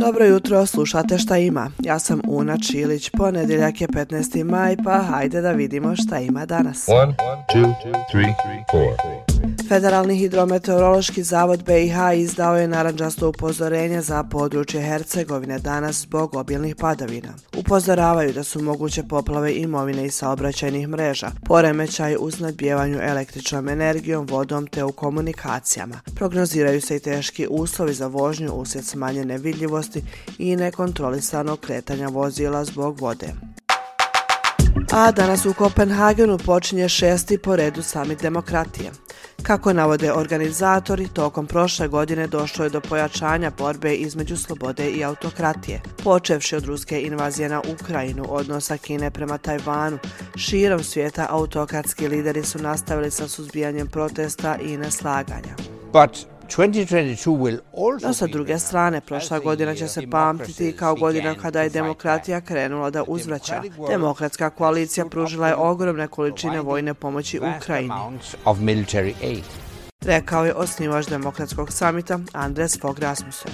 Dobro 0.00 0.24
jutro, 0.24 0.66
slušate 0.66 1.18
šta 1.18 1.36
ima. 1.38 1.70
Ja 1.78 1.98
sam 1.98 2.20
Una 2.28 2.56
Čilić, 2.58 3.10
ponedjeljak 3.10 3.80
je 3.80 3.88
15. 3.88 4.44
maj, 4.44 4.76
pa 4.84 4.98
hajde 4.98 5.40
da 5.40 5.52
vidimo 5.52 5.96
šta 5.96 6.18
ima 6.18 6.46
danas. 6.46 6.88
One, 6.88 7.14
two, 7.54 7.74
three, 8.12 8.34
four. 8.70 9.29
Federalni 9.70 10.16
hidrometeorološki 10.16 11.22
zavod 11.22 11.64
BiH 11.64 11.96
izdao 12.16 12.56
je 12.56 12.68
naranđasto 12.68 13.28
upozorenje 13.28 14.02
za 14.02 14.24
područje 14.24 14.82
Hercegovine 14.82 15.58
danas 15.58 15.96
zbog 16.00 16.34
obilnih 16.34 16.76
padavina. 16.76 17.28
Upozoravaju 17.56 18.32
da 18.32 18.44
su 18.44 18.62
moguće 18.62 19.02
poplave 19.02 19.54
imovine 19.54 20.06
i 20.06 20.10
saobraćajnih 20.10 20.88
mreža, 20.88 21.30
poremećaj 21.44 22.16
u 22.16 22.30
nadbjevanju 22.38 22.98
električnom 23.02 23.68
energijom, 23.68 24.26
vodom 24.26 24.66
te 24.66 24.84
u 24.84 24.92
komunikacijama. 24.92 26.00
Prognoziraju 26.14 26.80
se 26.80 26.96
i 26.96 27.00
teški 27.00 27.46
uslovi 27.50 27.94
za 27.94 28.06
vožnju 28.06 28.52
usjed 28.52 28.84
smanjene 28.84 29.38
vidljivosti 29.38 30.02
i 30.38 30.56
nekontrolisanog 30.56 31.60
kretanja 31.60 32.08
vozila 32.08 32.64
zbog 32.64 33.00
vode. 33.00 33.28
A 34.92 35.12
danas 35.12 35.46
u 35.46 35.54
Kopenhagenu 35.54 36.38
počinje 36.38 36.88
šesti 36.88 37.38
po 37.38 37.56
redu 37.56 37.82
samit 37.82 38.22
demokratije. 38.22 38.90
Kako 39.42 39.72
navode 39.72 40.12
organizatori, 40.12 41.08
tokom 41.08 41.46
prošle 41.46 41.88
godine 41.88 42.26
došlo 42.26 42.64
je 42.64 42.70
do 42.70 42.80
pojačanja 42.80 43.50
borbe 43.58 43.94
između 43.94 44.36
slobode 44.36 44.90
i 44.90 45.04
autokratije. 45.04 45.80
Počevši 46.04 46.56
od 46.56 46.64
ruske 46.64 47.02
invazije 47.02 47.48
na 47.48 47.62
Ukrajinu, 47.72 48.24
odnosa 48.28 48.76
Kine 48.76 49.10
prema 49.10 49.38
Tajvanu, 49.38 49.98
širom 50.36 50.84
svijeta 50.84 51.26
autokratski 51.30 52.08
lideri 52.08 52.44
su 52.44 52.58
nastavili 52.58 53.10
sa 53.10 53.28
suzbijanjem 53.28 53.86
protesta 53.86 54.56
i 54.56 54.76
neslaganja. 54.76 55.54
But 55.92 56.29
No 58.02 58.12
sa 58.12 58.26
druge 58.26 58.58
strane, 58.58 59.00
prošla 59.00 59.38
godina 59.38 59.74
će 59.74 59.88
se 59.88 60.02
pamtiti 60.10 60.76
kao 60.76 60.94
godina 60.94 61.34
kada 61.34 61.62
je 61.62 61.70
demokratija 61.70 62.40
krenula 62.40 62.90
da 62.90 63.04
uzvraća. 63.06 63.62
Demokratska 63.88 64.50
koalicija 64.50 65.06
pružila 65.06 65.48
je 65.48 65.56
ogromne 65.56 66.08
količine 66.08 66.60
vojne 66.60 66.94
pomoći 66.94 67.40
Ukrajini. 67.56 67.94
rekao 70.00 70.44
je 70.44 70.54
osnivač 70.54 71.06
demokratskog 71.06 71.72
samita 71.72 72.18
Andres 72.32 72.80
Fogh 72.80 73.00
Rasmussen. 73.00 73.52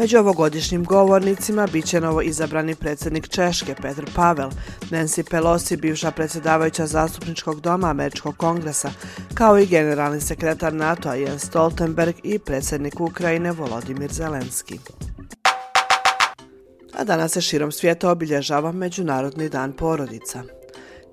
Među 0.00 0.18
ovogodišnjim 0.18 0.84
govornicima 0.84 1.66
bit 1.72 1.84
će 1.84 2.00
novo 2.00 2.22
izabrani 2.22 2.74
predsjednik 2.74 3.28
Češke 3.28 3.74
Petr 3.82 4.04
Pavel, 4.14 4.50
Nancy 4.90 5.30
Pelosi, 5.30 5.76
bivša 5.76 6.10
predsjedavajuća 6.10 6.86
zastupničkog 6.86 7.60
doma 7.60 7.90
Američkog 7.90 8.36
kongresa, 8.36 8.90
kao 9.34 9.58
i 9.58 9.66
generalni 9.66 10.20
sekretar 10.20 10.72
NATO-a 10.72 11.14
Jens 11.14 11.44
Stoltenberg 11.44 12.14
i 12.22 12.38
predsjednik 12.38 13.00
Ukrajine 13.00 13.52
Volodimir 13.52 14.12
Zelenski. 14.12 14.78
A 16.92 17.04
danas 17.04 17.32
se 17.32 17.40
širom 17.40 17.72
svijeta 17.72 18.10
obilježava 18.10 18.72
Međunarodni 18.72 19.48
dan 19.48 19.72
porodica. 19.72 20.59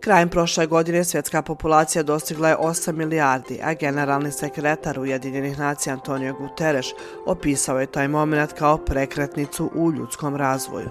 Krajem 0.08 0.30
prošle 0.30 0.66
godine 0.68 1.04
svjetska 1.04 1.42
populacija 1.42 2.04
dostigla 2.04 2.50
je 2.50 2.58
8 2.58 2.92
milijardi, 2.92 3.60
a 3.64 3.74
generalni 3.74 4.32
sekretar 4.32 5.00
Ujedinjenih 5.00 5.60
nacija 5.60 5.94
Antonio 5.94 6.34
Guterres 6.34 6.86
opisao 7.26 7.80
je 7.80 7.86
taj 7.86 8.08
moment 8.08 8.54
kao 8.54 8.78
prekretnicu 8.78 9.72
u 9.76 9.92
ljudskom 9.92 10.36
razvoju. 10.36 10.90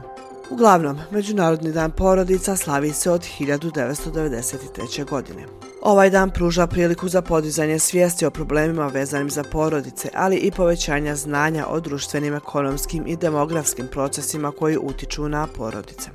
Uglavnom, 0.51 0.99
Međunarodni 1.11 1.73
dan 1.73 1.91
porodica 1.91 2.57
slavi 2.57 2.93
se 2.93 3.11
od 3.11 3.21
1993. 3.41 5.05
godine. 5.05 5.47
Ovaj 5.83 6.11
dan 6.11 6.31
pruža 6.31 6.67
priliku 6.67 7.09
za 7.09 7.23
podizanje 7.23 7.79
svijesti 7.79 8.27
o 8.27 8.31
problemima 8.31 8.87
vezanim 8.87 9.31
za 9.31 9.45
porodice, 9.53 10.09
ali 10.15 10.37
i 10.37 10.51
povećanja 10.51 11.17
znanja 11.17 11.67
o 11.69 11.81
društvenim, 11.81 12.35
ekonomskim 12.35 13.05
i 13.07 13.17
demografskim 13.17 13.87
procesima 13.93 14.53
koji 14.53 14.79
utiču 14.79 15.29
na 15.29 15.47
porodice. 15.47 16.11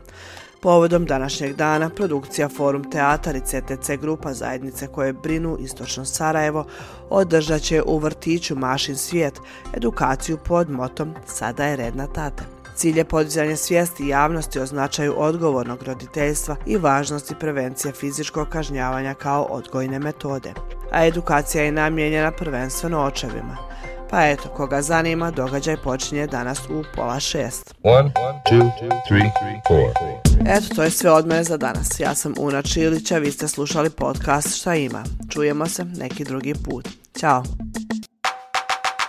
Povodom 0.61 1.05
današnjeg 1.05 1.55
dana, 1.55 1.89
produkcija 1.89 2.49
Forum 2.49 2.91
Teatar 2.91 3.35
i 3.35 3.39
CTC 3.39 3.89
Grupa 4.01 4.33
zajednice 4.33 4.87
koje 4.87 5.13
brinu 5.13 5.57
Istočno 5.59 6.05
Sarajevo 6.05 6.65
održat 7.09 7.61
će 7.61 7.81
u 7.85 7.97
vrtiću 7.97 8.55
Mašin 8.55 8.95
svijet 8.95 9.39
edukaciju 9.77 10.37
pod 10.37 10.69
motom 10.69 11.13
Sada 11.25 11.65
je 11.65 11.75
red 11.75 11.95
na 11.95 12.07
tate. 12.07 12.43
Cilj 12.75 12.97
je 12.97 13.05
podizanje 13.05 13.55
svijesti 13.55 14.07
javnosti 14.07 14.59
o 14.59 14.65
značaju 14.65 15.13
odgovornog 15.17 15.83
roditeljstva 15.83 16.55
i 16.65 16.77
važnosti 16.77 17.35
prevencije 17.39 17.93
fizičkog 17.93 18.49
kažnjavanja 18.49 19.13
kao 19.13 19.43
odgojne 19.43 19.99
metode. 19.99 20.53
A 20.91 21.05
edukacija 21.05 21.63
je 21.63 21.71
namijenjena 21.71 22.31
prvenstveno 22.31 23.03
očevima. 23.03 23.57
Pa 24.09 24.27
eto, 24.27 24.49
koga 24.49 24.81
zanima, 24.81 25.31
događaj 25.31 25.77
počinje 25.77 26.27
danas 26.27 26.59
u 26.69 26.83
pola 26.95 27.19
šest. 27.19 27.75
One, 27.83 28.11
two, 28.49 28.71
three, 29.07 29.31
four. 29.67 30.30
Eto, 30.51 30.75
to 30.75 30.83
je 30.83 30.91
sve 30.91 31.11
od 31.11 31.27
mene 31.27 31.43
za 31.43 31.57
danas. 31.57 31.99
Ja 31.99 32.15
sam 32.15 32.33
Una 32.39 32.61
Čilića, 32.61 33.17
vi 33.17 33.31
ste 33.31 33.47
slušali 33.47 33.89
podcast 33.89 34.55
Šta 34.55 34.75
ima. 34.75 35.03
Čujemo 35.29 35.67
se 35.67 35.85
neki 35.85 36.23
drugi 36.23 36.53
put. 36.53 36.89
Ćao! 37.19 37.60